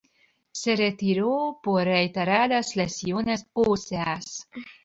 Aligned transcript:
Se 0.51 0.75
retiró 0.75 1.59
por 1.61 1.83
reiteradas 1.83 2.75
lesiones 2.75 3.45
óseas. 3.53 4.47